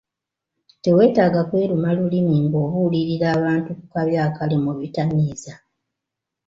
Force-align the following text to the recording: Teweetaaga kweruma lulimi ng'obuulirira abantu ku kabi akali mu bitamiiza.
Teweetaaga 0.83 1.41
kweruma 1.49 1.89
lulimi 1.97 2.35
ng'obuulirira 2.45 3.27
abantu 3.37 3.69
ku 3.79 3.85
kabi 3.93 4.13
akali 4.25 4.55
mu 4.63 4.71
bitamiiza. 4.79 5.53